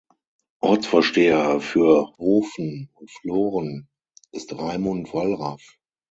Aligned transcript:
Ortsvorsteher 0.61 1.59
für 1.61 2.17
Hoven 2.17 2.89
und 2.95 3.11
Floren 3.11 3.87
ist 4.31 4.51
Raimund 4.57 5.13
Wallraff. 5.13 5.61